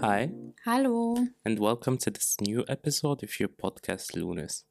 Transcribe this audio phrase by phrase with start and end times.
[0.00, 0.30] Hi,
[0.64, 1.16] Hallo.
[1.44, 4.64] and welcome to this new episode of your podcast, Lunas.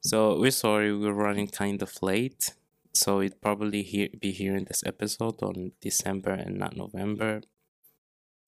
[0.00, 2.54] So, we're sorry we're running kind of late,
[2.92, 7.40] so you'd probably hear, be hearing this episode on December and not November.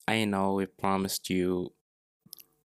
[0.06, 1.72] I know we promised you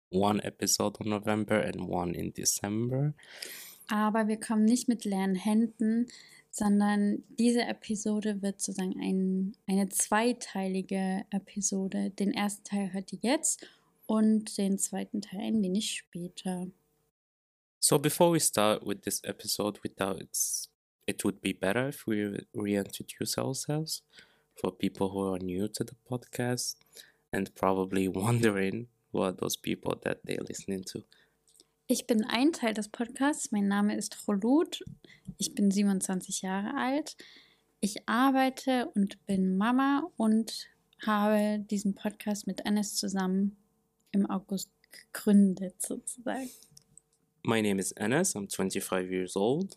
[0.10, 3.14] one episode on November and one in December.
[3.92, 6.08] Aber wir kommen nicht mit leeren Händen,
[6.52, 12.10] sondern diese Episode wird sozusagen ein, eine zweiteilige Episode.
[12.12, 13.66] Den ersten Teil hört ihr jetzt
[14.08, 16.68] und den zweiten Teil ein wenig später.
[17.80, 20.70] So, before we start with this episode, we thought it's,
[21.06, 24.04] it would be better if we reintroduce ourselves
[24.56, 26.76] for people who are new to the podcast
[27.32, 31.04] and probably wondering who are those people that they're listening to.
[31.92, 33.52] Ich bin ein Teil des Podcasts.
[33.52, 34.86] Mein Name ist Rolut.
[35.40, 37.18] Ich bin 27 Jahre alt.
[37.80, 40.70] Ich arbeite und bin Mama und
[41.04, 43.58] habe diesen Podcast mit Enes zusammen
[44.12, 46.52] im August gegründet, sozusagen.
[47.44, 48.36] My name is Enes.
[48.36, 49.76] I'm 25 years old.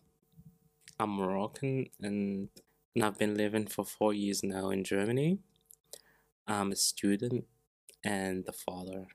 [0.98, 2.50] I'm Moroccan and,
[2.94, 5.38] and I've been living for four years now in Germany.
[6.46, 7.46] I'm a student
[8.04, 9.06] and a father.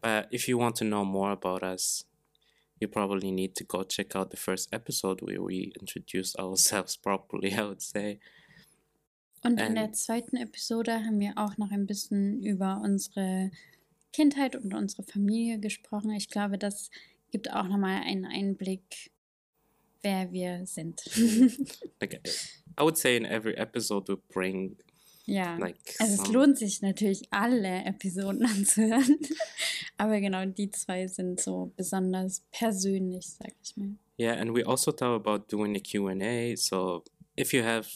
[0.00, 2.04] But if you want to know more about us,
[2.80, 7.54] you probably need to go check out the first episode where we introduce ourselves properly,
[7.54, 8.20] I would say.
[9.42, 13.52] Und in der zweiten Episode haben wir auch noch ein bisschen über unsere
[14.12, 16.10] Kindheit und unsere Familie gesprochen.
[16.12, 16.90] Ich glaube, das
[17.30, 19.12] gibt auch nochmal einen Einblick,
[20.02, 21.04] wer wir sind.
[22.00, 22.20] Like
[22.78, 24.76] I would say in every episode we bring
[25.26, 25.56] ja.
[25.58, 29.18] like Also es lohnt sich natürlich, alle Episoden anzuhören.
[29.96, 33.96] Aber genau, die zwei sind so besonders persönlich, sag ich mal.
[34.18, 36.56] Yeah, and we also thought about doing a Q&A.
[36.56, 37.04] So
[37.36, 37.86] if you have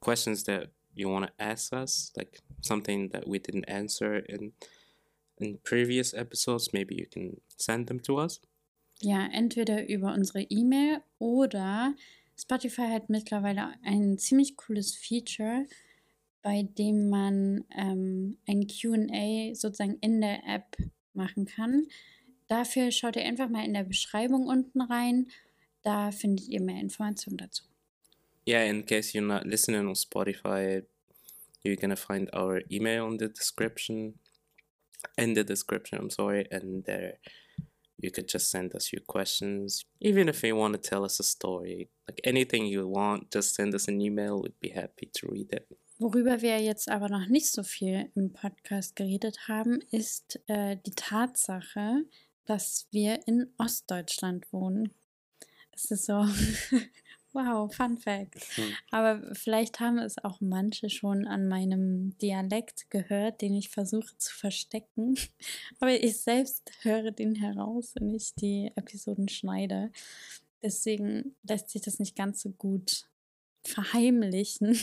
[0.00, 4.52] questions that you want to ask us, like something that we didn't answer in
[5.38, 8.40] in previous episodes, maybe you can send them to us.
[9.00, 11.94] Ja, entweder über unsere E-Mail oder
[12.36, 15.66] Spotify hat mittlerweile ein ziemlich cooles Feature,
[16.44, 20.76] bei dem man ähm, ein QA sozusagen in der App
[21.14, 21.88] machen kann.
[22.48, 25.28] Dafür schaut ihr einfach mal in der Beschreibung unten rein.
[25.82, 27.64] Da findet ihr mehr Informationen dazu.
[28.46, 30.84] Yeah, in case you're not listening on Spotify,
[31.62, 34.18] you're gonna find our email in the description,
[35.16, 35.98] in the description.
[35.98, 37.18] I'm sorry, and there
[37.98, 39.86] you could just send us your questions.
[40.02, 43.74] Even if you want to tell us a story, like anything you want, just send
[43.74, 44.42] us an email.
[44.42, 45.66] We'd be happy to read it.
[45.98, 50.90] Worüber wir jetzt aber noch nicht so viel im Podcast geredet haben, ist äh, die
[50.90, 52.04] Tatsache,
[52.46, 54.90] dass wir in Ostdeutschland wohnen.
[55.70, 56.14] Es ist so,
[57.32, 58.34] wow, Fun Fact.
[58.90, 64.34] Aber vielleicht haben es auch manche schon an meinem Dialekt gehört, den ich versuche zu
[64.34, 65.14] verstecken.
[65.78, 69.92] Aber ich selbst höre den heraus, wenn ich die Episoden schneide.
[70.60, 73.06] Deswegen lässt sich das nicht ganz so gut
[73.62, 74.76] verheimlichen.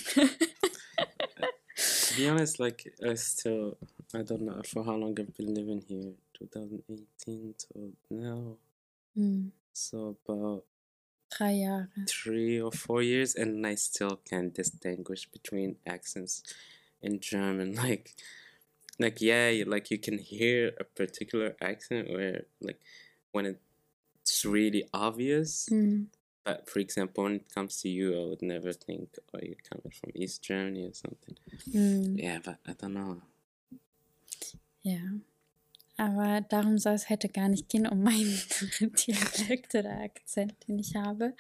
[2.21, 3.77] To be honest, like I still,
[4.13, 6.13] I don't know for how long I've been living here.
[6.37, 8.57] 2018 to now,
[9.15, 10.63] Hm, so about
[12.07, 16.43] three or four years, and I still can't distinguish between accents
[17.01, 17.75] in German.
[17.83, 18.13] Like,
[18.99, 22.79] like yeah, like you can hear a particular accent where, like,
[23.31, 23.57] when
[24.21, 25.67] it's really obvious.
[25.69, 26.09] Hm.
[26.44, 29.91] But for example, when it comes to you, I would never think, oh, you're coming
[29.91, 31.38] from East Germany or something.
[31.72, 32.18] Hm.
[32.18, 33.22] Yeah, but I don't know.
[34.81, 35.00] Ja.
[35.97, 38.40] Aber darum soll es heute gar nicht gehen, um meinen
[38.80, 41.35] Dialekt oder Akzent, den ich habe,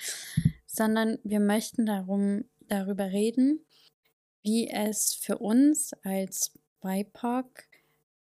[0.67, 3.65] sondern wir möchten darum, darüber reden,
[4.43, 6.51] wie es für uns als
[6.81, 7.63] BIPOC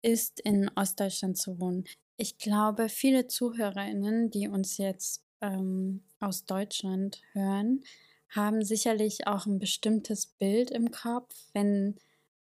[0.02, 1.84] ist, in Ostdeutschland zu wohnen.
[2.16, 7.82] Ich glaube, viele ZuhörerInnen, die uns jetzt ähm, aus Deutschland hören,
[8.30, 11.96] haben sicherlich auch ein bestimmtes Bild im Kopf, wenn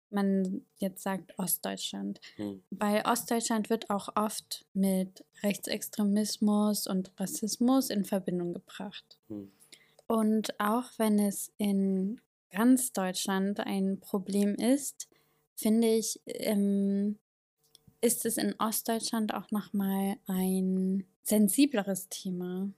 [0.10, 2.20] man jetzt sagt Ostdeutschland.
[2.38, 2.64] Hm.
[2.70, 9.18] Weil Ostdeutschland wird auch oft mit Rechtsextremismus und Rassismus in Verbindung gebracht.
[9.28, 9.52] Hm.
[10.08, 15.10] Und auch wenn es in ganz Deutschland ein Problem ist,
[15.56, 17.20] finde ich, ähm,
[18.02, 22.70] ist es in Ostdeutschland auch nochmal ein sensibleres Thema.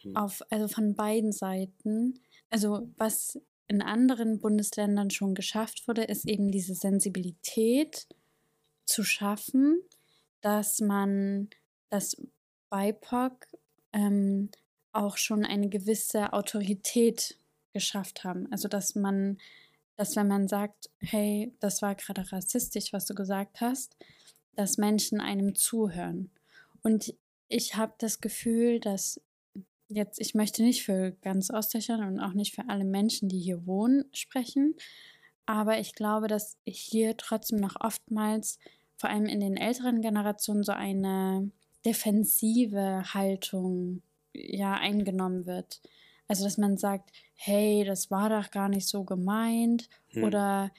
[0.00, 0.16] Hm.
[0.16, 2.20] Auf, also von beiden Seiten.
[2.50, 8.06] Also was in anderen Bundesländern schon geschafft wurde, ist eben diese Sensibilität
[8.84, 9.80] zu schaffen,
[10.40, 11.48] dass man,
[11.88, 12.16] dass
[12.70, 13.46] BIPOC
[13.92, 14.50] ähm,
[14.92, 17.38] auch schon eine gewisse Autorität
[17.72, 18.50] geschafft haben.
[18.50, 19.38] Also dass man
[19.96, 23.96] dass wenn man sagt, hey, das war gerade rassistisch, was du gesagt hast,
[24.54, 26.30] dass Menschen einem zuhören.
[26.82, 27.14] Und
[27.48, 29.20] ich habe das Gefühl, dass
[29.88, 33.66] jetzt, ich möchte nicht für ganz Ostdeutschland und auch nicht für alle Menschen, die hier
[33.66, 34.74] wohnen, sprechen,
[35.46, 38.58] aber ich glaube, dass hier trotzdem noch oftmals,
[38.96, 41.50] vor allem in den älteren Generationen, so eine
[41.84, 44.02] defensive Haltung
[44.32, 45.82] ja eingenommen wird.
[46.28, 50.24] Also, dass man sagt, hey, das war doch gar nicht so gemeint hm.
[50.24, 50.70] oder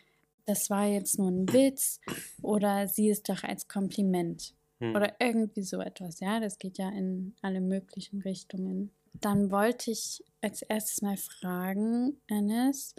[0.45, 1.99] das war jetzt nur ein Witz
[2.41, 4.95] oder sie ist doch als Kompliment hm.
[4.95, 6.19] oder irgendwie so etwas.
[6.19, 8.91] Ja, das geht ja in alle möglichen Richtungen.
[9.13, 12.95] Dann wollte ich als erstes mal fragen, Ennis,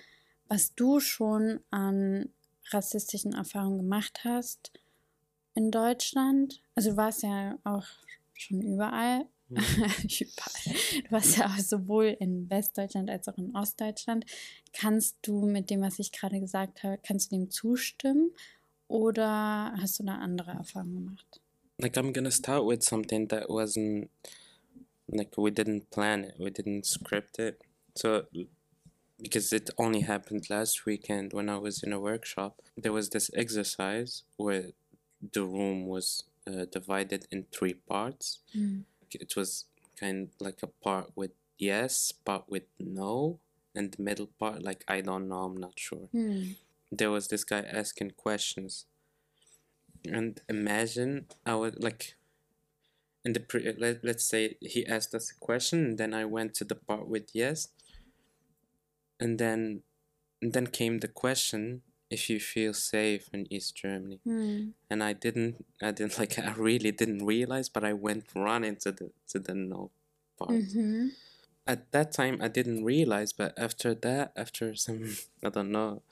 [0.49, 2.31] was du schon an
[2.71, 4.73] rassistischen Erfahrungen gemacht hast
[5.55, 6.63] in Deutschland.
[6.75, 7.87] Also du warst ja auch
[8.33, 9.27] schon überall.
[9.49, 9.59] Mhm.
[9.59, 11.03] überall.
[11.03, 14.25] Du warst ja auch sowohl in Westdeutschland als auch in Ostdeutschland.
[14.73, 18.31] Kannst du mit dem, was ich gerade gesagt habe, kannst du dem zustimmen
[18.89, 21.41] oder hast du da andere Erfahrungen gemacht?
[21.79, 24.09] Like I'm gonna start with something that wasn't
[25.09, 27.59] like we didn't plan it, we didn't script it.
[27.97, 28.23] So
[29.21, 32.61] because it only happened last weekend when I was in a workshop.
[32.77, 34.73] There was this exercise where
[35.33, 38.41] the room was uh, divided in three parts.
[38.57, 38.85] Mm.
[39.21, 39.65] It was
[39.99, 43.39] kind of like a part with yes, part with no,
[43.75, 46.09] and the middle part like I don't know, I'm not sure.
[46.15, 46.57] Mm.
[46.91, 48.87] There was this guy asking questions,
[50.05, 52.17] and imagine I would like.
[53.27, 56.53] In the pre, let, let's say he asked us a question, and then I went
[56.57, 57.69] to the part with yes,
[59.19, 59.83] and then
[60.43, 61.81] and then came the question
[62.15, 64.21] if you feel safe in East Germany.
[64.27, 64.73] Mm.
[64.91, 68.91] And I didn't I didn't like I really didn't realize but I went running to
[68.93, 69.91] the to the no
[70.39, 70.51] part.
[70.51, 71.09] Mm-hmm.
[71.67, 75.17] At that time I didn't realize but after that after some
[75.47, 76.03] I don't know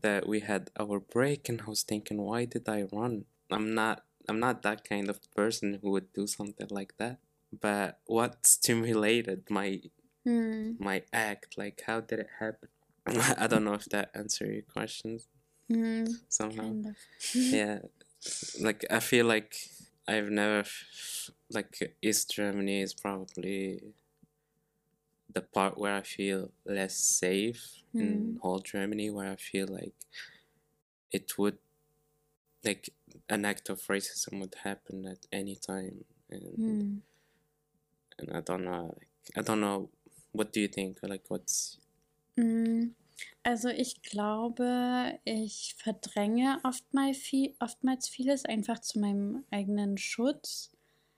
[0.00, 3.24] that we had our break and I was thinking why did I run?
[3.50, 7.18] I'm not I'm not that kind of person who would do something like that.
[7.50, 9.80] But what stimulated my
[10.26, 10.78] mm.
[10.78, 11.56] my act?
[11.56, 12.68] Like, how did it happen?
[13.42, 15.28] I don't know if that answer your questions
[15.70, 16.62] mm, somehow.
[16.62, 16.96] Kind of.
[17.34, 17.78] yeah,
[18.60, 19.54] like I feel like
[20.06, 20.64] I've never
[21.50, 23.82] like East Germany is probably
[25.32, 28.00] the part where I feel less safe mm.
[28.00, 29.94] in whole Germany, where I feel like
[31.12, 31.58] it would
[32.64, 32.90] like
[33.28, 36.98] an act of racism would happen at any time, and mm.
[38.18, 39.90] and I don't know, like, I don't know
[40.32, 40.98] What do you think?
[41.02, 41.78] Like what's
[42.38, 42.90] mm,
[43.42, 50.70] Also ich glaube, ich verdränge oftmals, viel, oftmals vieles einfach zu meinem eigenen Schutz,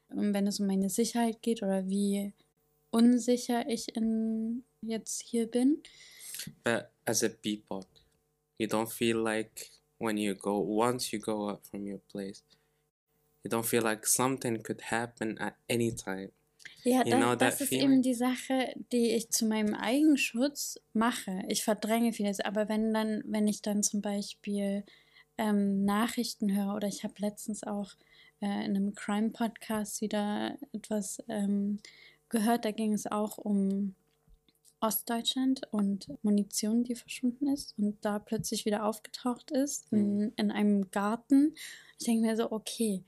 [0.08, 2.32] wenn es um meine Sicherheit geht oder wie
[2.90, 5.82] unsicher ich in, jetzt hier bin.
[6.64, 7.86] But as a people,
[8.58, 12.42] you don't feel like when you go, once you go out from your place,
[13.44, 16.32] you don't feel like something could happen at any time.
[16.84, 17.92] Ja, you das, das ist feeling?
[17.92, 21.42] eben die Sache, die ich zu meinem Eigenschutz mache.
[21.48, 24.84] Ich verdränge vieles, aber wenn dann, wenn ich dann zum Beispiel
[25.38, 27.92] ähm, Nachrichten höre oder ich habe letztens auch
[28.40, 31.78] äh, in einem Crime-Podcast wieder etwas ähm,
[32.28, 33.94] gehört, da ging es auch um
[34.80, 40.32] Ostdeutschland und Munition, die verschwunden ist und da plötzlich wieder aufgetaucht ist in, mhm.
[40.36, 41.54] in einem Garten.
[41.98, 43.04] Ich denke mir so, okay,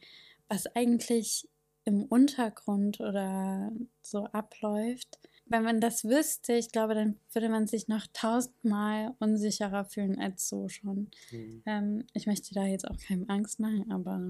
[0.49, 1.49] was eigentlich
[1.85, 3.73] im Untergrund oder
[4.03, 5.19] so abläuft.
[5.47, 10.49] Wenn man das wüsste, ich glaube, dann würde man sich noch tausendmal unsicherer fühlen als
[10.49, 11.11] so schon.
[11.31, 11.63] Mhm.
[11.67, 14.21] Ähm, ich möchte da jetzt auch keinem Angst machen, aber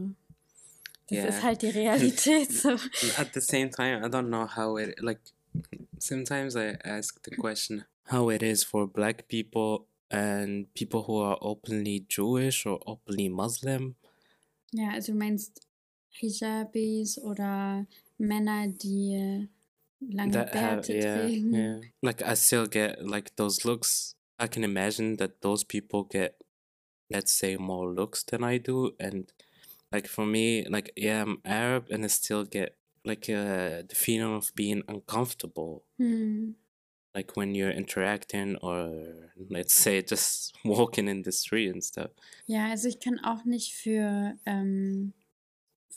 [1.08, 1.28] das yeah.
[1.28, 2.50] ist halt die Realität.
[2.52, 2.70] So.
[2.70, 5.20] At the same time, I don't know how it like.
[5.98, 11.38] Sometimes I ask the question how it is for black people and people who are
[11.40, 13.96] openly Jewish or openly Muslim.
[14.72, 15.60] Ja, also du meinst
[16.12, 17.86] Hijabis oder
[18.18, 19.48] Männer, die
[20.00, 21.54] lange that Bärte have, yeah, tragen.
[21.54, 21.80] Yeah.
[22.00, 24.14] Like I still get like those looks.
[24.38, 26.42] I can imagine that those people get,
[27.10, 29.32] let's say, more looks than I do, and
[29.92, 34.34] like for me, like yeah, I'm Arab, and I still get like uh, the feeling
[34.34, 35.84] of being uncomfortable.
[35.98, 36.52] Hmm.
[37.14, 38.90] Like when you're interacting or
[39.50, 42.10] let's say just walking in the street and stuff.
[42.46, 45.12] Ja, also ich kann auch nicht für ähm,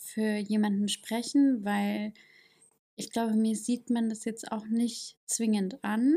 [0.06, 2.12] für jemanden sprechen, weil
[2.96, 6.14] ich glaube, mir sieht man das jetzt auch nicht zwingend an.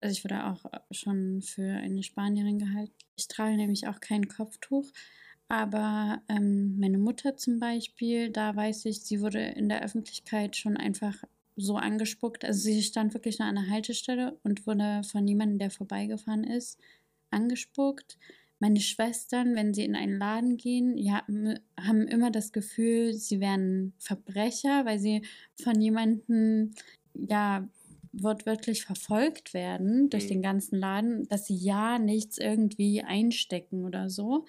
[0.00, 2.94] Also ich wurde auch schon für eine Spanierin gehalten.
[3.16, 4.90] Ich trage nämlich auch kein Kopftuch.
[5.48, 10.76] Aber ähm, meine Mutter zum Beispiel, da weiß ich, sie wurde in der Öffentlichkeit schon
[10.76, 11.22] einfach
[11.56, 12.44] so angespuckt.
[12.44, 16.80] Also sie stand wirklich nur an der Haltestelle und wurde von jemandem, der vorbeigefahren ist,
[17.30, 18.18] angespuckt.
[18.64, 21.22] Meine Schwestern, wenn sie in einen Laden gehen, ja,
[21.78, 25.20] haben immer das Gefühl, sie wären Verbrecher, weil sie
[25.62, 26.72] von jemandem
[27.12, 27.68] ja
[28.14, 30.28] wortwörtlich verfolgt werden durch mhm.
[30.28, 34.46] den ganzen Laden, dass sie ja nichts irgendwie einstecken oder so.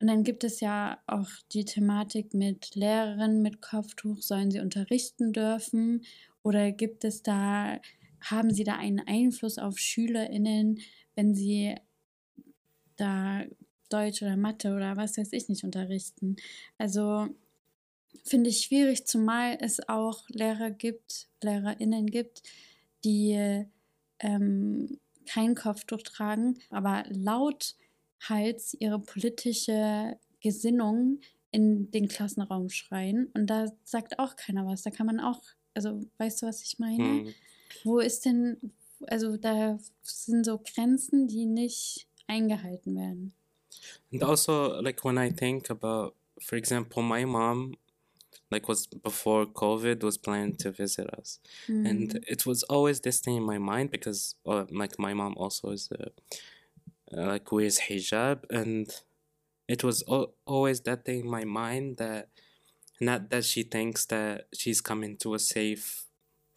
[0.00, 5.34] Und dann gibt es ja auch die Thematik mit Lehrerinnen mit Kopftuch, sollen sie unterrichten
[5.34, 6.06] dürfen?
[6.42, 7.78] Oder gibt es da,
[8.22, 10.80] haben sie da einen Einfluss auf SchülerInnen,
[11.16, 11.74] wenn sie
[13.02, 13.44] da
[13.88, 16.36] Deutsch oder Mathe oder was weiß ich nicht unterrichten?
[16.78, 17.28] Also
[18.24, 22.42] finde ich schwierig, zumal es auch Lehrer gibt, LehrerInnen gibt,
[23.04, 23.66] die
[24.20, 33.30] ähm, kein Kopftuch tragen, aber lauthals ihre politische Gesinnung in den Klassenraum schreien.
[33.34, 34.82] Und da sagt auch keiner was.
[34.82, 35.42] Da kann man auch,
[35.74, 37.04] also weißt du, was ich meine?
[37.04, 37.34] Hm.
[37.84, 38.72] Wo ist denn,
[39.06, 43.32] also da sind so Grenzen, die nicht eingehalten werden.
[44.12, 47.74] And also, like when I think about, for example, my mom
[48.50, 51.88] like was before COVID was planning to visit us, mm.
[51.88, 55.70] and it was always this thing in my mind because uh, like my mom also
[55.70, 56.10] is uh,
[57.10, 58.90] like wears hijab, and
[59.68, 62.28] it was al- always that thing in my mind that
[63.00, 66.04] not that she thinks that she's coming to a safe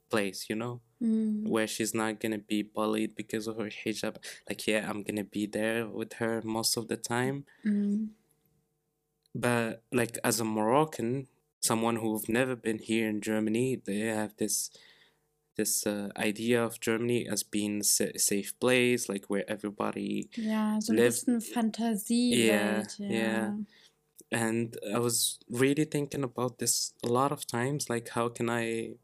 [0.09, 0.81] place, you know.
[1.05, 1.47] Mm.
[1.47, 4.17] Where she's not gonna be bullied because of her hijab.
[4.49, 7.45] Like, yeah, I'm gonna be there with her most of the time.
[7.65, 8.09] Mm.
[9.33, 11.27] But like as a Moroccan,
[11.61, 14.71] someone who've never been here in Germany, they have this
[15.57, 20.93] this uh, idea of Germany as being a safe place, like where everybody yeah, so
[20.93, 21.23] lives.
[21.53, 22.33] Fantasie.
[22.47, 23.51] Yeah, yeah, yeah.
[24.31, 28.95] And I was really thinking about this a lot of times, like how can I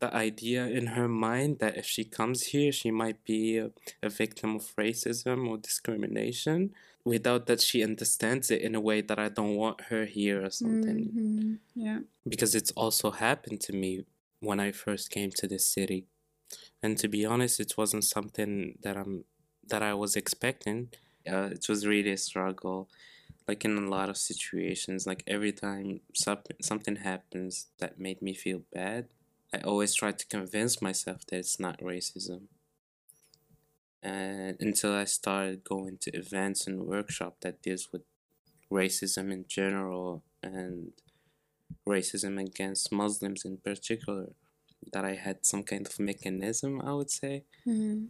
[0.00, 3.70] the idea in her mind that if she comes here, she might be a,
[4.02, 6.74] a victim of racism or discrimination
[7.04, 10.50] without that she understands it in a way that I don't want her here or
[10.50, 11.10] something.
[11.14, 11.54] Mm-hmm.
[11.74, 12.00] Yeah.
[12.28, 14.04] Because it's also happened to me
[14.40, 16.06] when I first came to this city.
[16.82, 19.24] And to be honest, it wasn't something that I'm
[19.68, 20.90] that I was expecting.
[21.28, 22.88] Uh, it was really a struggle,
[23.48, 25.06] like in a lot of situations.
[25.06, 29.08] Like every time something happens that made me feel bad,
[29.56, 32.48] I always try to convince myself that it's not racism
[34.06, 38.02] and until I started going to events and workshop that deals with
[38.70, 40.92] racism in general and
[41.88, 44.28] racism against Muslims in particular,
[44.92, 48.04] that I had some kind of mechanism, I would say, mm-hmm.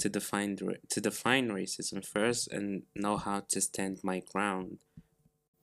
[0.00, 0.58] to define
[0.90, 4.78] to define racism first and know how to stand my ground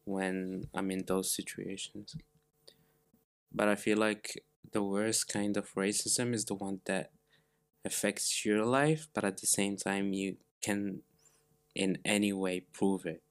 [0.06, 2.16] when I'm in those situations.
[3.54, 7.12] But I feel like the worst kind of racism is the one that
[7.84, 11.02] affects your life, but at the same time, you can
[11.76, 13.22] in any way prove it.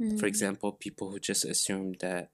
[0.00, 0.18] Mm.
[0.18, 2.30] For example, people who just assume that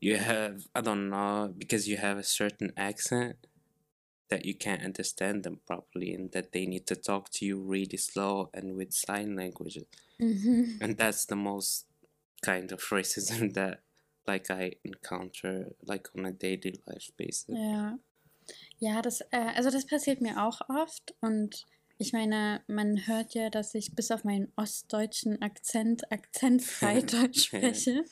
[0.00, 3.36] you have, I don't know, because you have a certain accent,
[4.30, 7.96] that you can't understand them properly and that they need to talk to you really
[7.96, 9.84] slow and with sign languages.
[10.20, 10.82] Mm-hmm.
[10.82, 11.86] And that's the most
[12.42, 13.80] kind of racism that
[14.26, 17.48] like I encounter like on a daily life basis.
[17.48, 17.98] Yeah.
[18.78, 21.66] Ja, das, äh, also das passiert mir auch oft und
[21.98, 28.04] ich meine, man hört ja, dass ich bis auf meinen ostdeutschen Akzent akzentfrei Deutsch spreche.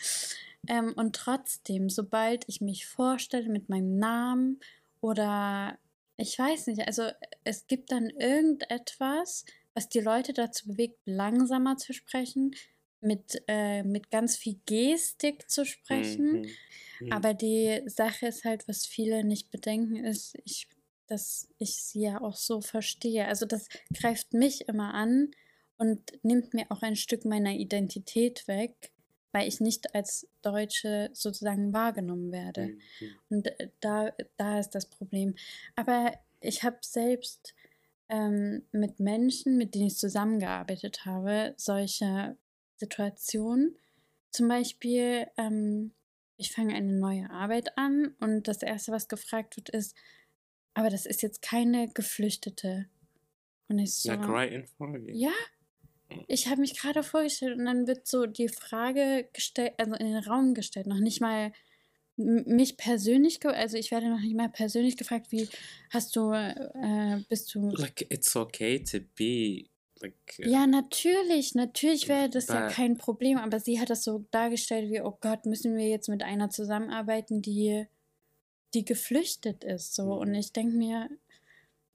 [0.68, 4.60] Ähm, und trotzdem, sobald ich mich vorstelle mit meinem Namen
[5.00, 5.78] oder
[6.18, 7.08] ich weiß nicht, also
[7.44, 12.54] es gibt dann irgendetwas, was die Leute dazu bewegt, langsamer zu sprechen,
[13.00, 16.42] mit, äh, mit ganz viel Gestik zu sprechen.
[16.42, 16.50] Mhm.
[17.00, 17.12] Mhm.
[17.12, 20.68] Aber die Sache ist halt, was viele nicht bedenken, ist, ich,
[21.06, 23.26] dass ich sie ja auch so verstehe.
[23.26, 25.30] Also das greift mich immer an
[25.76, 28.90] und nimmt mir auch ein Stück meiner Identität weg,
[29.32, 32.66] weil ich nicht als Deutsche sozusagen wahrgenommen werde.
[32.66, 32.78] Mhm.
[33.28, 35.36] Und äh, da, da ist das Problem.
[35.76, 37.54] Aber ich habe selbst
[38.08, 42.36] ähm, mit Menschen, mit denen ich zusammengearbeitet habe, solche
[42.78, 43.76] Situationen.
[44.30, 45.92] Zum Beispiel ähm,
[46.38, 49.94] ich fange eine neue Arbeit an und das Erste, was gefragt wird, ist,
[50.72, 52.86] aber das ist jetzt keine Geflüchtete.
[53.66, 55.14] Und ich so, like right in front of you.
[55.14, 55.32] Ja,
[56.28, 60.24] ich habe mich gerade vorgestellt und dann wird so die Frage gestellt, also in den
[60.24, 61.52] Raum gestellt, noch nicht mal
[62.16, 65.48] mich persönlich, also ich werde noch nicht mal persönlich gefragt, wie
[65.90, 67.70] hast du, äh, bist du...
[67.70, 69.66] Like, it's okay to be
[70.38, 75.00] ja, natürlich, natürlich wäre das ja kein Problem, aber sie hat das so dargestellt wie,
[75.00, 77.86] oh Gott, müssen wir jetzt mit einer zusammenarbeiten, die,
[78.74, 79.94] die geflüchtet ist.
[79.94, 80.14] So.
[80.14, 80.34] Und mhm.
[80.34, 81.08] ich denke mir,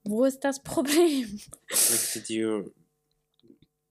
[0.04, 1.40] wo ist das Problem?
[1.70, 2.72] Like, did you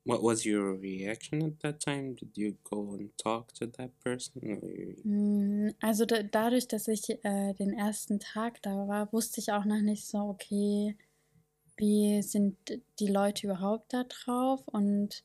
[0.06, 2.16] what was your reaction at that time?
[2.16, 4.42] Did you go and talk to that person?
[5.04, 9.66] Mm, also da, dadurch, dass ich äh, den ersten Tag da war, wusste ich auch
[9.66, 10.96] noch nicht so, okay,
[11.78, 12.58] wie sind
[13.00, 15.24] die Leute überhaupt da drauf und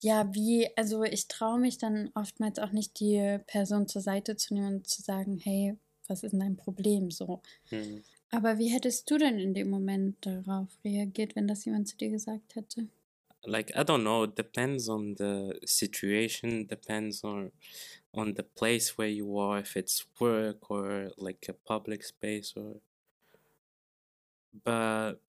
[0.00, 4.52] ja, wie, also ich traue mich dann oftmals auch nicht, die Person zur Seite zu
[4.52, 5.76] nehmen und zu sagen, hey,
[6.08, 7.40] was ist denn dein Problem so?
[7.70, 8.02] Hm.
[8.30, 12.10] Aber wie hättest du denn in dem Moment darauf reagiert, wenn das jemand zu dir
[12.10, 12.88] gesagt hätte?
[13.44, 17.52] Like I don't know, it depends on the situation, depends on
[18.12, 22.80] on the place where you are, if it's work or like a public space or
[24.64, 25.20] but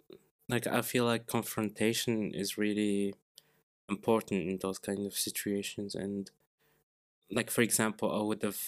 [0.47, 3.15] like I feel like confrontation is really
[3.89, 6.31] important in those kind of situations and
[7.31, 8.59] like for example I would have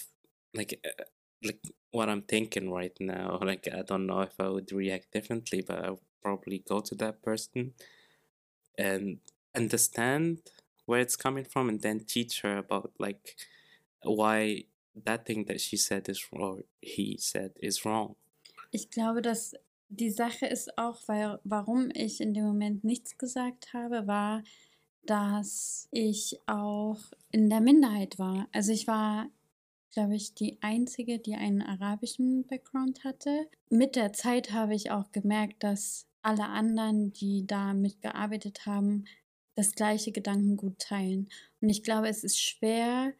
[0.54, 1.04] like uh,
[1.42, 5.62] like what I'm thinking right now like I don't know if I would react differently
[5.66, 7.74] but I would probably go to that person
[8.76, 9.18] and
[9.54, 10.38] understand
[10.86, 13.36] where it's coming from and then teach her about like
[14.02, 14.64] why
[15.04, 18.16] that thing that she said is or he said is wrong.
[18.70, 19.54] Ich glaube, dass
[19.88, 24.42] die Sache ist auch, weil warum ich in dem Moment nichts gesagt habe, war,
[25.02, 26.98] dass ich auch
[27.30, 28.48] in der Minderheit war.
[28.52, 29.30] Also ich war,
[29.92, 33.48] glaube ich, die einzige, die einen arabischen Background hatte.
[33.70, 39.04] Mit der Zeit habe ich auch gemerkt, dass alle anderen, die da mitgearbeitet haben,
[39.54, 41.28] das gleiche Gedankengut teilen.
[41.60, 43.14] Und ich glaube, es ist schwer,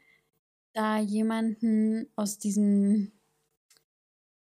[0.72, 3.12] da jemanden aus diesem,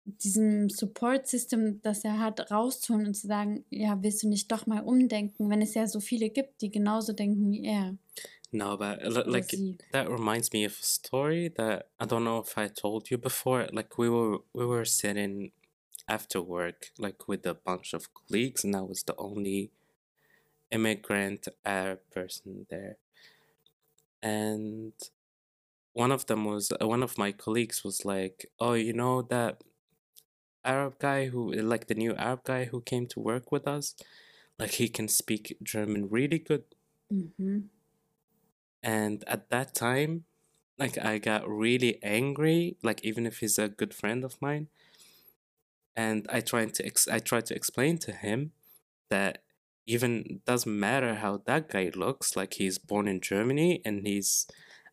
[0.04, 4.82] diesem Support-System, das er hat, rauszuholen und zu sagen, ja, willst du nicht doch mal
[4.82, 7.96] umdenken, wenn es ja so viele gibt, die genauso denken wie er.
[8.52, 9.52] No, but like
[9.90, 13.66] that reminds me of a story that I don't know if I told you before.
[13.72, 15.50] Like we were we were sitting
[16.06, 19.72] after work, like with a bunch of colleagues, and I was the only
[20.70, 22.98] immigrant Arab person there.
[24.22, 24.92] And
[25.92, 29.64] one of them was uh, one of my colleagues was like, "Oh, you know that
[30.64, 33.94] Arab guy who like the new Arab guy who came to work with us,
[34.58, 36.64] like he can speak German really good."
[37.12, 37.58] Mm-hmm.
[38.82, 40.24] And at that time,
[40.78, 44.68] like I got really angry, like even if he's a good friend of mine.
[45.96, 48.52] And I tried to ex- I tried to explain to him
[49.10, 49.44] that
[49.86, 54.46] even doesn't matter how that guy looks like he's born in germany and he's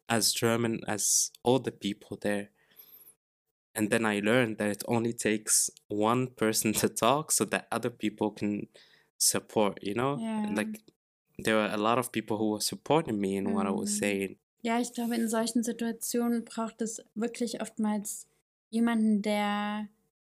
[0.10, 2.50] as german as all the people there
[3.76, 7.90] and then i learned that it only takes one person to talk so that other
[7.90, 8.68] people can
[9.18, 10.50] support you know yeah.
[10.54, 10.80] like
[11.38, 13.54] there were a lot of people who were supporting me in mm.
[13.54, 18.28] what i was saying ja ich glaube in solchen situationen braucht es wirklich oftmals
[18.70, 19.88] jemanden der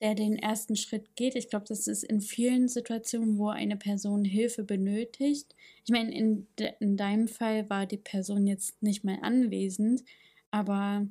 [0.02, 1.36] der den ersten Schritt geht.
[1.36, 5.54] Ich glaube, das ist in vielen Situationen, wo eine Person Hilfe benötigt.
[5.84, 10.02] Ich meine, in, de in deinem Fall war die Person jetzt nicht mal anwesend,
[10.50, 11.06] aber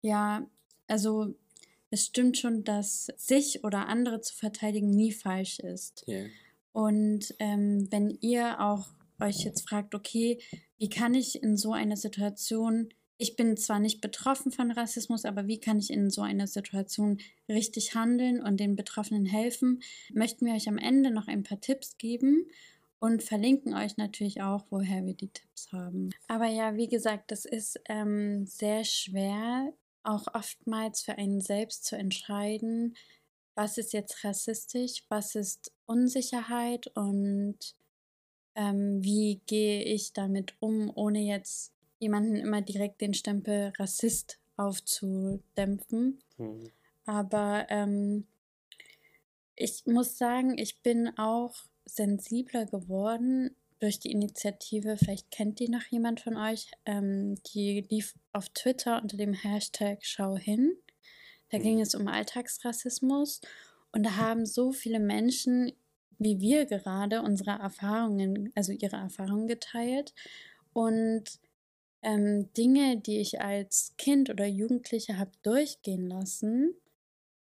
[0.00, 0.44] ja,
[0.92, 1.34] also
[1.90, 6.04] es stimmt schon, dass sich oder andere zu verteidigen nie falsch ist.
[6.06, 6.26] Yeah.
[6.72, 8.86] Und ähm, wenn ihr auch
[9.20, 10.38] euch jetzt fragt, okay,
[10.78, 15.46] wie kann ich in so einer Situation ich bin zwar nicht betroffen von Rassismus, aber
[15.46, 19.80] wie kann ich in so einer Situation richtig handeln und den Betroffenen helfen,
[20.12, 22.48] möchten wir euch am Ende noch ein paar Tipps geben
[22.98, 26.10] und verlinken euch natürlich auch, woher wir die Tipps haben.
[26.26, 29.72] Aber ja, wie gesagt, das ist ähm, sehr schwer,
[30.04, 32.96] auch oftmals für einen selbst zu entscheiden,
[33.54, 37.58] was ist jetzt rassistisch, was ist Unsicherheit und
[38.54, 46.18] ähm, wie gehe ich damit um, ohne jetzt jemanden immer direkt den Stempel Rassist aufzudämpfen.
[46.38, 46.70] Mhm.
[47.06, 48.26] Aber ähm,
[49.56, 54.96] ich muss sagen, ich bin auch sensibler geworden durch die Initiative.
[54.96, 56.70] Vielleicht kennt die noch jemand von euch.
[56.86, 60.76] Ähm, die lief auf Twitter unter dem Hashtag Schau hin.
[61.50, 61.62] Da mhm.
[61.62, 63.40] ging es um Alltagsrassismus.
[63.90, 65.72] Und da haben so viele Menschen
[66.22, 70.14] wie wir gerade unsere Erfahrungen, also ihre Erfahrungen geteilt.
[70.72, 71.24] Und
[72.02, 76.74] ähm, Dinge, die ich als Kind oder Jugendliche habe durchgehen lassen,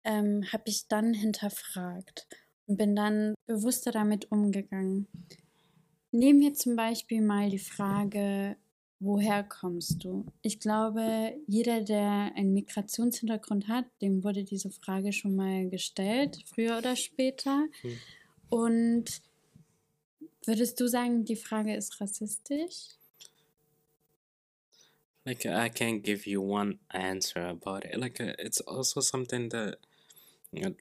[0.03, 2.27] ähm, habe ich dann hinterfragt
[2.65, 5.07] und bin dann bewusster damit umgegangen.
[6.13, 8.55] Nehmen wir zum Beispiel mal die Frage,
[8.99, 10.25] woher kommst du?
[10.43, 16.77] Ich glaube, jeder, der einen Migrationshintergrund hat, dem wurde diese Frage schon mal gestellt, früher
[16.77, 17.67] oder später.
[17.81, 17.97] Hm.
[18.49, 19.21] Und
[20.45, 22.89] würdest du sagen, die Frage ist rassistisch?
[25.25, 27.97] like I can't give you one answer about it.
[27.97, 29.77] Like it's also something that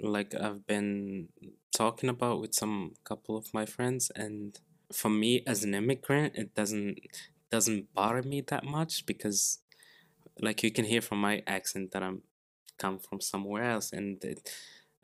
[0.01, 1.29] like I've been
[1.71, 4.59] talking about with some couple of my friends and
[4.95, 6.99] for me as an immigrant, it doesn't
[7.51, 9.61] doesn't bother me that much because,
[10.41, 12.23] like, you can hear from my accent that I'm
[12.79, 14.51] come from somewhere else, and it,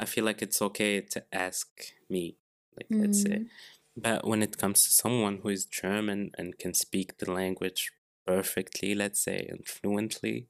[0.00, 1.68] I feel like it's okay to ask
[2.10, 2.38] me,
[2.76, 3.40] like, let's say.
[3.40, 3.50] Mhm.
[3.96, 7.92] But when it comes to someone who is German and can speak the language
[8.26, 10.48] perfectly, let's say, and fluently,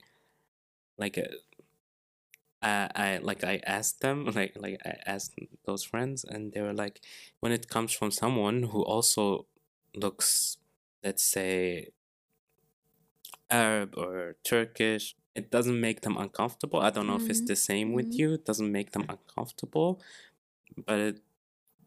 [0.97, 1.23] like uh,
[2.63, 6.75] I, I like I asked them, like like I asked those friends, and they were
[6.75, 7.01] like,
[7.41, 9.47] when it comes from someone who also
[9.95, 10.59] looks,
[11.03, 11.91] let's say,
[13.51, 16.81] Arab or Turkish, it doesn't make them uncomfortable.
[16.81, 17.47] I don't know if it's Mhm.
[17.47, 18.19] the same with Mhm.
[18.19, 18.33] you.
[18.35, 20.03] It doesn't make them uncomfortable,
[20.87, 21.21] but it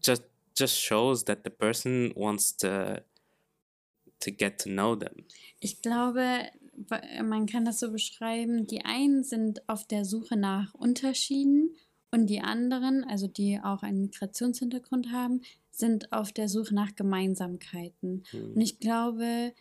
[0.01, 0.23] just
[0.55, 3.03] just shows that the person wants to
[4.19, 5.25] to get to know them.
[5.60, 6.51] Ich glaube,
[7.23, 11.75] man kann das so beschreiben, die einen sind auf der Suche nach Unterschieden
[12.12, 18.23] und die anderen, also die auch einen Migrationshintergrund haben, sind auf der Suche nach Gemeinsamkeiten.
[18.31, 18.53] Hm.
[18.53, 19.53] Und ich glaube,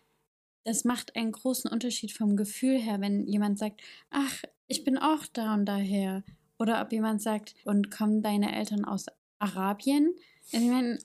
[0.65, 5.27] das macht einen großen Unterschied vom Gefühl her, wenn jemand sagt, ach, ich bin auch
[5.33, 6.25] da und daher.
[6.59, 9.07] Oder ob jemand sagt, und kommen deine Eltern aus
[9.39, 10.15] Arabien?
[10.53, 10.99] Ich meine,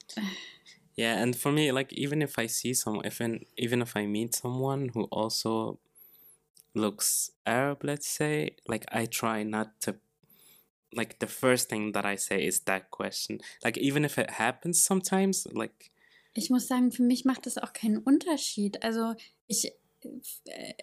[0.98, 4.08] Yeah, and for me, like even if I see someone, if in, even if I
[4.08, 5.78] meet someone who also
[6.76, 9.96] looks Arab, let's say, like I try not to,
[10.94, 13.40] like the first thing that I say is that question.
[13.64, 15.92] Like even if it happens sometimes, like
[16.38, 18.84] Ich muss sagen, für mich macht das auch keinen Unterschied.
[18.84, 19.14] Also
[19.48, 19.72] ich,
[20.04, 20.74] äh,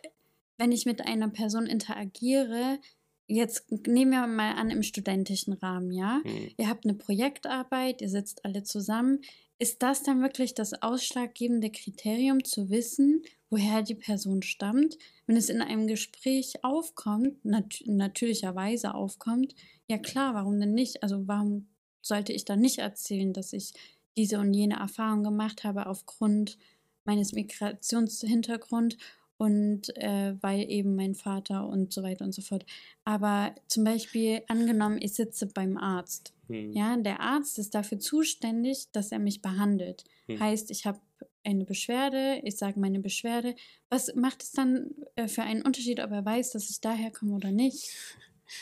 [0.57, 2.79] wenn ich mit einer Person interagiere,
[3.27, 6.21] jetzt nehmen wir mal an im studentischen Rahmen, ja.
[6.25, 9.21] mm, Ihr habt eine Projektarbeit, ihr sitzt alle zusammen.
[9.63, 14.99] Ist das dann wirklich das ausschlaggebende Kriterium zu wissen, woher die Person stammt?
[15.29, 19.55] Wenn es in einem Gespräch aufkommt, nat natürlicherweise aufkommt,
[19.87, 21.05] ja klar, warum denn nicht?
[21.05, 21.69] Also warum
[22.01, 23.73] sollte ich dann nicht erzählen, dass ich
[24.17, 26.59] diese und jene Erfahrung gemacht habe aufgrund
[27.05, 28.97] meines Migrationshintergrunds
[29.37, 32.67] und äh, weil eben mein Vater und so weiter und so fort.
[33.05, 36.35] Aber zum Beispiel angenommen, ich sitze beim Arzt.
[36.53, 40.05] Mm, Ja, der Arzt ist dafür zuständig, dass er mich behandelt.
[40.27, 40.41] Hm.
[40.41, 41.01] Heißt, ich habe
[41.45, 43.57] eine Beschwerde, ich sage meine Beschwerde.
[43.89, 47.35] Was macht es dann äh, für einen Unterschied, ob er weiß, dass ich daher komme
[47.35, 47.91] oder nicht?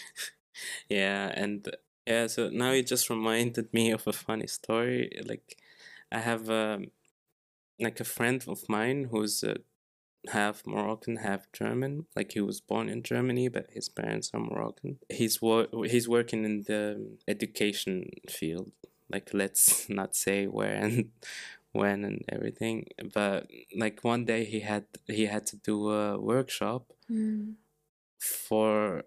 [0.91, 1.71] yeah, and
[2.09, 2.29] yeah.
[2.29, 5.11] So now you just reminded me of a funny story.
[5.25, 5.57] Like
[6.13, 6.91] I have um,
[7.79, 9.59] like a friend of mine who's uh,
[10.29, 12.07] half Moroccan, half German.
[12.15, 14.99] Like he was born in Germany, but his parents are Moroccan.
[15.09, 18.73] He's wor- he's working in the education field.
[19.11, 21.11] Like let's not say where and
[21.73, 22.89] when and everything.
[23.15, 27.57] But like one day he had he had to do a workshop Hm.
[28.19, 29.05] for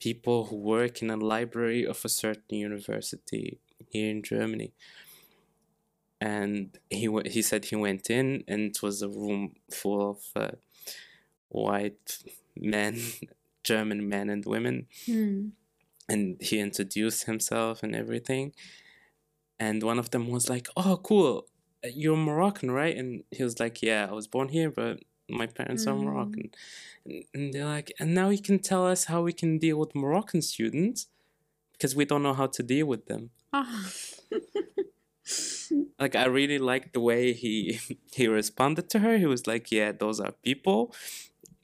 [0.00, 3.58] people who work in a library of a certain university
[3.90, 4.72] here in Germany.
[6.20, 10.18] And he wa- he said he went in and it was a room full of
[10.34, 10.52] uh,
[11.48, 12.18] white
[12.56, 12.98] men,
[13.64, 15.52] German men and women, Hm.
[16.08, 18.52] and he introduced himself and everything.
[19.58, 21.46] And one of them was like, "Oh, cool,
[21.84, 25.46] uh, you're Moroccan, right?" And he was like, "Yeah, I was born here, but my
[25.46, 26.04] parents are Mm.
[26.04, 26.50] Moroccan."
[27.04, 29.94] And, and they're like, "And now you can tell us how we can deal with
[29.94, 31.08] Moroccan students,
[31.72, 33.90] because we don't know how to deal with them." Ah.
[35.98, 37.80] Like I really liked the way he
[38.12, 39.16] he responded to her.
[39.16, 40.94] He was like, "Yeah, those are people.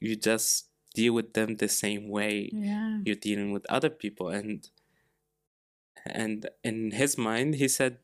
[0.00, 2.98] You just deal with them the same way ja.
[3.04, 4.68] you're dealing with other people and
[6.06, 7.98] and in his mind he said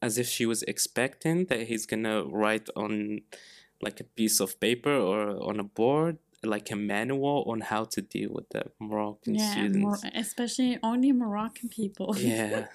[0.00, 3.20] as if she was expecting that he's gonna write on
[3.80, 8.02] like a piece of paper or on a board like a manual on how to
[8.02, 9.78] deal with the Moroccan Yeah, students.
[9.78, 12.14] Mor especially only Moroccan people.
[12.18, 12.66] yeah,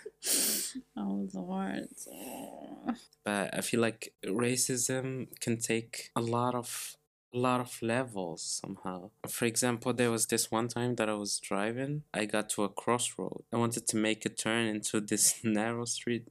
[0.96, 1.88] oh Lord.
[2.12, 2.94] Oh.
[3.24, 6.96] but I feel like racism can take a lot of
[7.34, 9.12] a lot of levels somehow.
[9.28, 12.04] For example, there was this one time that I was driving.
[12.14, 13.44] I got to a crossroad.
[13.54, 16.30] I wanted to make a turn into this narrow street,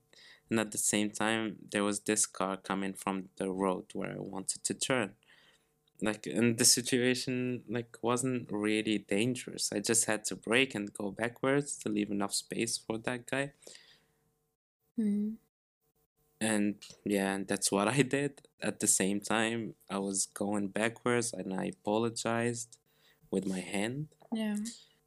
[0.50, 4.20] and at the same time, there was this car coming from the road where I
[4.20, 5.10] wanted to turn.
[6.02, 9.70] Like, and the situation like wasn't really dangerous.
[9.72, 13.52] I just had to brake and go backwards to leave enough space for that guy.
[14.96, 15.38] Hm.
[16.40, 18.42] And yeah, that's what I did.
[18.62, 22.76] At the same time, I was going backwards and I apologized
[23.30, 24.08] with my hand.
[24.32, 24.56] yeah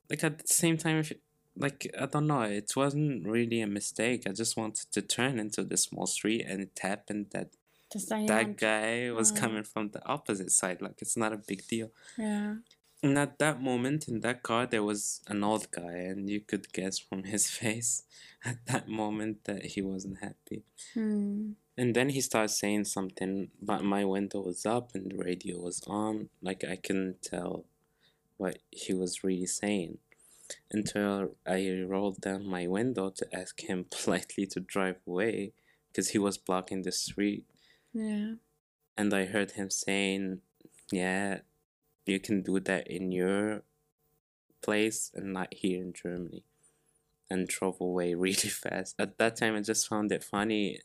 [0.10, 1.14] Like at the same time, if
[1.56, 4.24] like I don't know, it wasn't really a mistake.
[4.28, 7.50] I just wanted to turn into the small street, and it happened that
[7.92, 10.82] that guy was coming from the opposite side.
[10.82, 11.92] Like it's not a big deal.
[12.18, 12.56] Yeah.
[13.02, 16.74] And at that moment in that car, there was an old guy, and you could
[16.74, 18.04] guess from his face
[18.44, 20.64] at that moment that he wasn't happy.
[20.94, 21.56] Hm.
[21.78, 25.82] And then he started saying something, but my window was up and the radio was
[25.88, 26.30] on.
[26.42, 27.66] Like I couldn't tell
[28.36, 29.98] what he was really saying
[30.72, 35.54] until I rolled down my window to ask him politely to drive away
[35.88, 37.46] because he was blocking the street.
[37.94, 38.36] Ja.
[38.96, 40.42] And I heard him saying,
[40.92, 41.40] Yeah,
[42.06, 43.64] you can do that in your
[44.62, 46.44] place and not here in Germany.
[47.30, 48.96] And drove away really fast.
[49.00, 50.80] At that time, I just found it funny.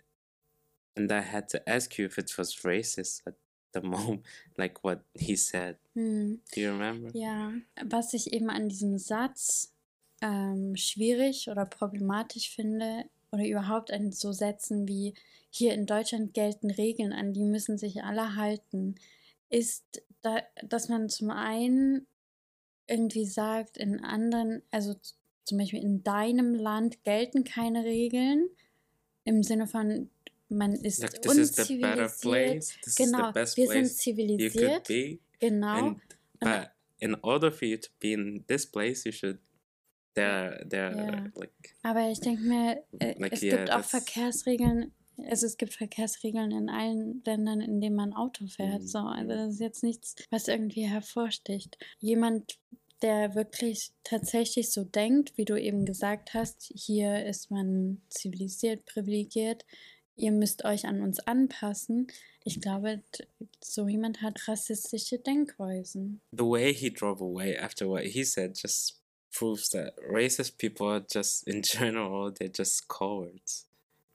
[0.96, 3.34] And I had to ask you if it was racist at
[3.72, 4.22] the moment,
[4.56, 5.76] like what he said.
[5.94, 6.38] Hm.
[6.52, 7.10] Do you remember?
[7.14, 7.52] Ja,
[7.84, 9.72] was ich eben an diesem Satz
[10.22, 15.14] ähm, schwierig oder problematisch finde, oder überhaupt an so Sätzen wie
[15.50, 18.94] hier in Deutschland gelten Regeln, an die müssen sich alle halten,
[19.50, 22.06] ist, da, dass man zum einen
[22.86, 24.94] irgendwie sagt, in anderen, also
[25.44, 28.48] zum Beispiel in deinem Land gelten keine Regeln,
[29.24, 30.10] im Sinne von,
[30.48, 32.20] man ist Like, this is unzivilisiert.
[32.20, 32.68] place.
[32.82, 34.88] This is the Genau, best wir sind zivilisiert.
[35.40, 35.66] Genau.
[35.66, 36.00] And
[36.40, 39.38] but in order for you to be in this place, you should
[40.14, 41.30] there there Yeah.
[41.34, 44.92] like Aber ich denke mir, äh, Like, es yeah, gibt auch Verkehrsregeln,
[45.28, 48.82] also es gibt Verkehrsregeln in allen Ländern, in denen man Auto fährt.
[48.82, 48.86] Mhm.
[48.86, 51.78] So, also das ist jetzt nichts, was irgendwie hervorsticht.
[52.00, 52.58] Jemand,
[53.02, 59.64] der wirklich tatsächlich so denkt, wie du eben gesagt hast, hier ist man zivilisiert, privilegiert,
[60.16, 62.06] ihr müsst euch an uns anpassen.
[62.44, 63.02] Ich glaube,
[63.62, 66.20] so jemand hat rassistische Denkweisen.
[66.32, 69.00] the way he drove away after what he said just
[69.34, 73.66] proves that racist people are just in general they're just cowards.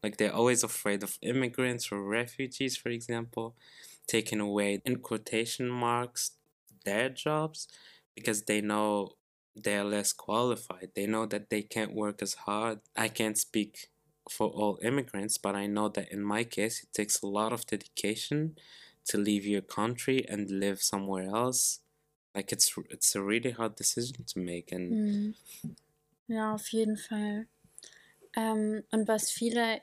[0.01, 3.55] Like they're always afraid of immigrants or refugees, for example,
[4.08, 6.32] taking away in quotation marks
[6.86, 7.67] their jobs
[8.15, 9.15] because they know
[9.55, 10.91] they're less qualified.
[10.95, 12.79] They know that they can't work as hard.
[12.95, 13.89] I can't speak
[14.29, 17.65] for all immigrants, but I know that in my case, it takes a lot of
[17.65, 18.55] dedication
[19.05, 21.79] to leave your country and live somewhere else.
[22.36, 25.36] Like it's it's a really hard decision to make, and Mhm.
[26.28, 27.48] Ja, auf jeden Fall.
[28.36, 29.82] Ähm, und was viele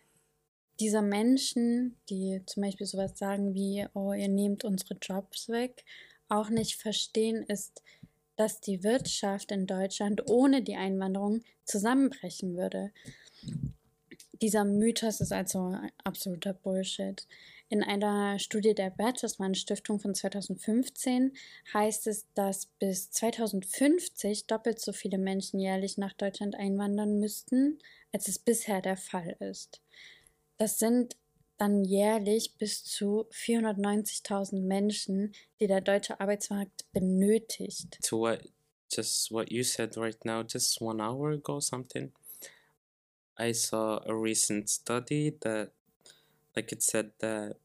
[0.80, 5.84] dieser Menschen, die zum Beispiel sowas sagen wie, oh, ihr nehmt unsere Jobs weg,
[6.28, 7.82] auch nicht verstehen, ist,
[8.36, 12.92] dass die Wirtschaft in Deutschland ohne die Einwanderung zusammenbrechen würde.
[14.40, 17.26] Dieser Mythos ist also absoluter Bullshit.
[17.68, 21.36] In einer Studie der Bertelsmann Stiftung von 2015
[21.74, 27.78] heißt es, dass bis 2050 doppelt so viele Menschen jährlich nach Deutschland einwandern müssten,
[28.12, 29.82] als es bisher der Fall ist.
[30.58, 31.16] Das sind
[31.58, 37.98] dann jährlich bis zu 490.000 Menschen, die der deutsche Arbeitsmarkt benötigt.
[38.02, 38.40] to what
[38.88, 42.12] just what you said right now, just one hour ago, something.
[43.38, 45.72] I saw a recent study that,
[46.56, 47.56] like, it said that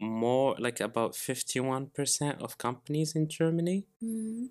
[0.00, 4.50] more, like, about 51% of companies in Germany Mhm.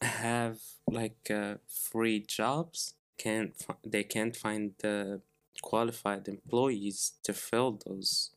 [0.00, 2.94] have, like, uh, free jobs.
[3.16, 5.20] Can't fi- they can't find the
[5.62, 8.30] qualified employees to fill those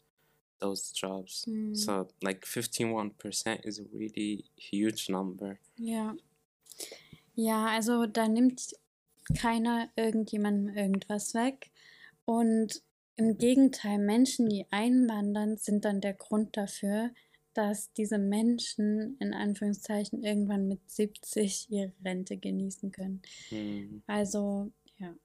[0.60, 1.46] those jobs.
[1.48, 1.76] Mhm.
[1.76, 5.58] So, like, 51% is a really huge number.
[5.78, 6.16] Ja.
[7.36, 8.74] Ja, also da nimmt
[9.38, 11.72] keiner irgendjemandem irgendwas weg.
[12.26, 12.82] Und
[13.18, 17.12] im Gegenteil, Menschen, die einwandern, sind dann der Grund dafür,
[17.54, 23.22] dass diese Menschen in Anführungszeichen irgendwann mit 70 ihre Rente genießen können.
[23.50, 24.04] Hmm.
[24.08, 25.16] Also, ja.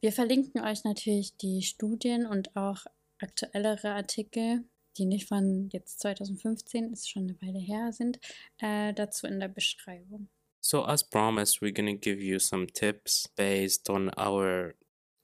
[0.00, 2.84] Wir verlinken euch natürlich die Studien und auch
[3.18, 4.64] aktuellere Artikel,
[4.98, 8.18] die nicht von jetzt 2015, ist schon eine Weile her sind,
[8.58, 10.28] äh, dazu in der Beschreibung.
[10.62, 14.74] So, as promised, we're gonna give you some tips based on our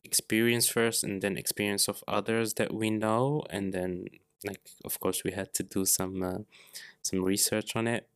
[0.07, 4.07] experience first, and then experience of others that we know, and then,
[4.45, 6.39] like, of course, we had to do some uh,
[7.03, 8.09] some research on it,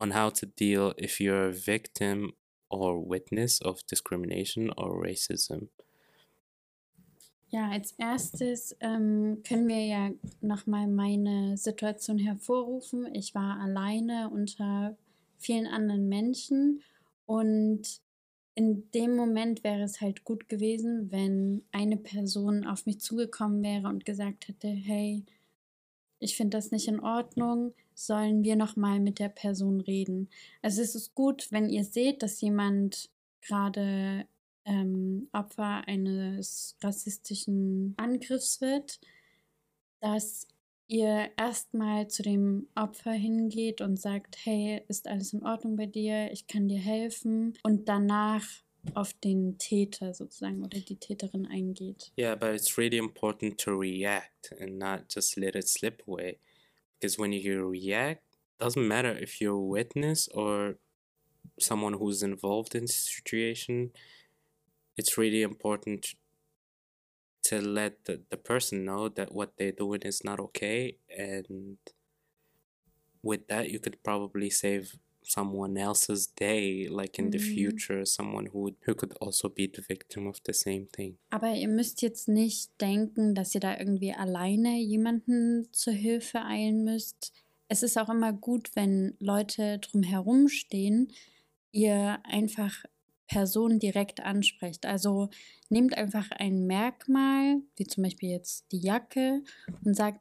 [0.00, 2.32] on how to deal if you're a victim
[2.68, 5.68] or witness of discrimination or racism.
[7.52, 13.12] Ja, als erstes ähm, können wir ja nochmal meine Situation hervorrufen.
[13.12, 14.96] Ich war alleine unter
[15.36, 16.82] vielen anderen Menschen
[17.26, 18.00] und
[18.54, 23.88] in dem Moment wäre es halt gut gewesen, wenn eine Person auf mich zugekommen wäre
[23.88, 25.24] und gesagt hätte, hey,
[26.18, 30.28] ich finde das nicht in Ordnung, sollen wir nochmal mit der Person reden.
[30.62, 33.10] Also es ist gut, wenn ihr seht, dass jemand
[33.40, 34.26] gerade
[34.64, 39.00] ähm, Opfer eines rassistischen Angriffs wird,
[40.00, 40.46] dass
[40.90, 46.30] ihr erstmal zu dem Opfer hingeht und sagt, hey, ist alles in Ordnung bei dir?
[46.32, 47.56] Ich kann dir helfen.
[47.62, 48.44] Und danach
[48.94, 52.12] auf den Täter sozusagen oder die Täterin eingeht.
[52.18, 56.38] Yeah, but it's really important to react and not just let it slip away.
[56.98, 58.22] Because when you react,
[58.58, 60.76] doesn't matter if you're a witness or
[61.58, 63.92] someone who's involved in the situation,
[64.96, 66.14] it's really important
[67.50, 71.78] to let the, the person know that what they're doing is not okay and
[73.22, 77.54] with that you could probably save someone else's day like in the Mhm.
[77.54, 81.68] future someone who who could also be the victim of the same thing Aber ihr
[81.68, 87.32] müsst jetzt nicht denken, dass ihr da irgendwie alleine jemanden zur Hilfe eilen müsst.
[87.68, 91.12] Es ist auch immer gut, wenn Leute drumherum stehen,
[91.72, 92.84] ihr einfach
[93.30, 94.84] Personen direkt ansprecht.
[94.86, 95.30] Also
[95.68, 99.42] nehmt einfach ein Merkmal, wie zum Beispiel jetzt die Jacke,
[99.84, 100.20] und sagt,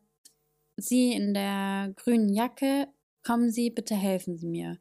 [0.77, 2.87] Sie in der grünen Jacke,
[3.23, 4.77] kommen Sie, bitte helfen Sie mir.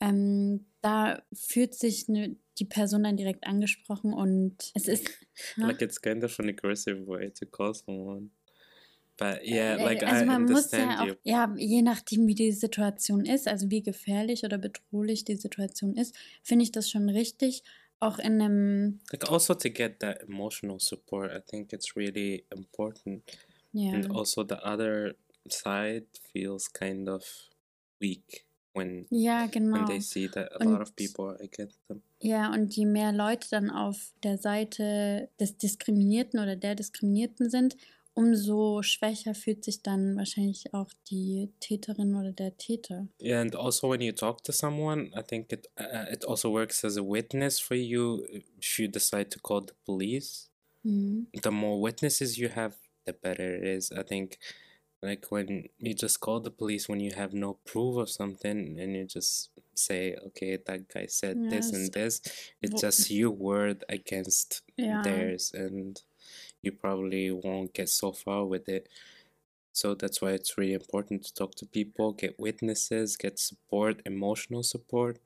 [0.00, 5.10] Ähm, da fühlt sich ne, die Person dann direkt angesprochen und es ist.
[5.56, 8.30] Like it's kind of an aggressive way to call someone
[9.16, 12.34] but yeah Äh, like also i man muss ja auch, you ja, je nachdem, wie
[12.34, 17.08] die Situation ist, also wie gefährlich oder bedrohlich die Situation ist, finde ich das schon
[17.08, 17.62] richtig.
[18.00, 23.22] Auch in einem, like also to get that emotional support i think it's really important
[23.72, 25.14] ja, and also the other
[25.48, 27.24] side feels kind of
[28.00, 29.84] weak when ja, when genau.
[29.86, 33.12] they see that a lot of Und- people are against them Ja, und je mehr
[33.12, 37.76] Leute dann auf der Seite des Diskriminierten oder der Diskriminierten sind,
[38.14, 43.08] umso schwächer fühlt sich dann wahrscheinlich auch die Täterin oder der Täter.
[43.18, 46.84] yeah and also when you talk to someone i think it uh, it also works
[46.84, 48.24] as a witness for you
[48.60, 50.48] if you decide to call the police
[50.84, 51.26] Mhm.
[51.42, 53.90] the more witnesses you have, the better it is.
[53.92, 54.38] I think,
[55.02, 58.94] like when you just call the police when you have no proof of something and
[58.96, 61.72] you just say, okay, that guy said this Yes.
[61.72, 62.20] and this,
[62.62, 65.02] it's just your word against Ja.
[65.02, 66.02] theirs, and
[66.64, 68.88] you probably won't get so far with it.
[69.72, 74.62] So that's why it's really important to talk to people, get witnesses, get support, emotional
[74.62, 75.18] support.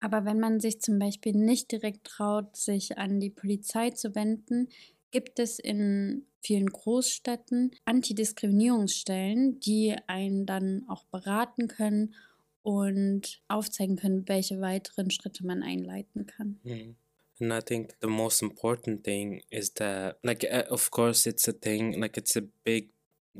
[0.00, 4.68] Aber wenn man sich zum Beispiel nicht direkt traut, sich an die Polizei zu wenden,
[5.10, 12.14] gibt es in vielen Großstädten Antidiskriminierungsstellen, die einen dann auch beraten können
[12.62, 16.60] und aufzeigen können, welche weiteren Schritte man einleiten kann.
[16.62, 16.94] Mm.
[17.38, 21.52] And I think the most important thing is that, like, uh, of course, it's a
[21.52, 22.88] thing, like, it's a big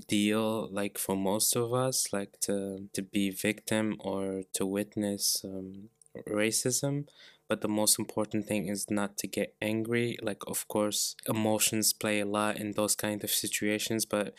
[0.07, 5.89] deal, like, for most of us, like, to, to be victim or to witness um,
[6.29, 7.07] racism.
[7.49, 10.19] But the most important thing is not to get angry.
[10.21, 14.35] Like, of course, emotions play a lot in those kind of situations, but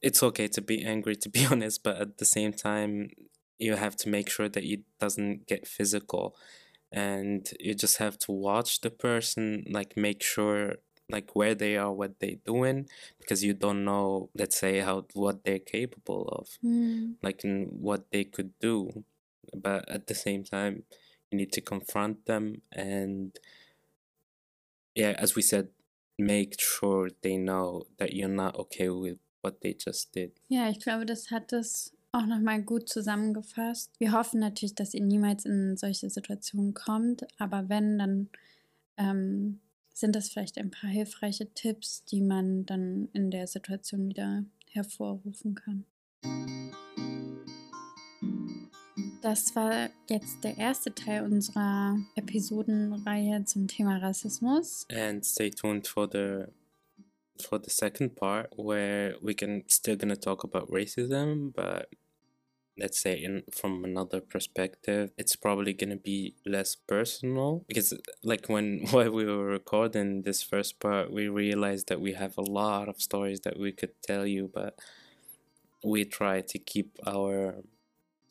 [0.00, 1.82] it's okay to be angry, to be honest.
[1.82, 3.10] But at the same time,
[3.58, 6.34] you have to make sure that it doesn't get physical
[6.92, 10.76] and you just have to watch the person like make sure
[11.08, 12.86] like where they are what they're doing
[13.18, 17.14] because you don't know let's say how what they're capable of mm.
[17.22, 19.04] like in what they could do.
[19.54, 20.84] But at the same time
[21.30, 23.36] you need to confront them and
[24.94, 25.68] yeah as we said
[26.18, 30.32] make sure they know that you're not okay with what they just did.
[30.48, 33.92] Ja, ich glaube, das hat es auch nochmal gut zusammengefasst.
[33.98, 38.28] Wir hoffen natürlich, dass ihr niemals in solche Situationen kommt, aber wenn, dann
[38.96, 39.60] ähm,
[39.94, 45.54] sind das vielleicht ein paar hilfreiche Tipps, die man dann in der Situation wieder hervorrufen
[45.54, 45.84] kann.
[49.22, 54.86] Das war jetzt der erste Teil unserer Episodenreihe zum Thema Rassismus.
[54.90, 56.46] and stay tuned for the
[57.42, 61.88] for the second part where we can still gonna talk about racism but
[62.80, 67.92] let's say in from another perspective it's probably gonna be less personal because
[68.24, 72.42] like when while we were recording this first part we realized that we have a
[72.60, 74.78] lot of stories that we could tell you but
[75.84, 77.56] we try to keep our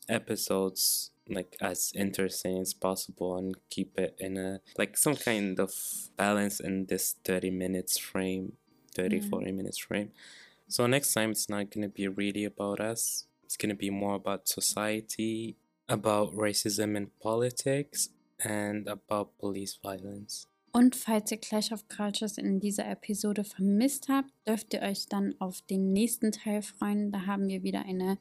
[0.08, 5.72] episodes like as interesting as possible and keep it in a like some kind of
[6.16, 8.54] balance in this 30 minutes frame
[8.94, 9.28] 30 Yeah.
[9.30, 10.10] 40 minutes frame
[10.68, 13.90] so next time it's not going to be really about us it's going to be
[13.90, 15.56] more about society
[15.88, 22.60] about racism in politics and about police violence Und falls ihr Clash of Cultures in
[22.60, 27.10] dieser Episode vermisst habt, dürft ihr euch dann auf den nächsten Teil freuen.
[27.10, 28.18] Da haben wir wieder eine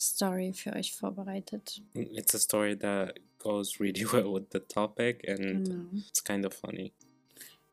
[0.00, 1.80] Story für euch vorbereitet.
[1.94, 5.84] it's a story that goes really well with the topic and Genau.
[6.08, 6.92] it's kind of funny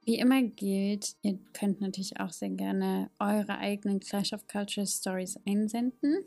[0.05, 5.39] Wie immer gilt, ihr könnt natürlich auch sehr gerne eure eigenen Clash of Cultures Stories
[5.47, 6.25] einsenden.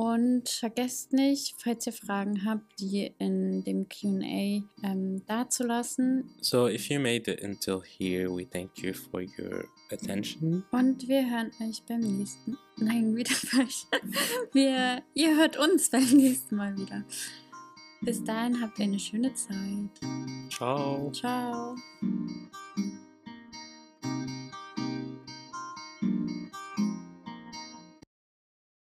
[0.00, 6.34] Und vergesst nicht, falls ihr Fragen habt, die in dem QA ähm, dazulassen.
[6.40, 10.64] So, if you made it until here, we thank you for your attention.
[10.70, 12.56] Und wir hören euch beim nächsten.
[12.78, 13.84] Nein, wieder falsch.
[14.54, 17.04] Wir, ihr hört uns beim nächsten Mal wieder.
[18.00, 19.90] Bis dahin habt ihr eine schöne Zeit.
[20.48, 21.10] Ciao.
[21.12, 21.76] Ciao.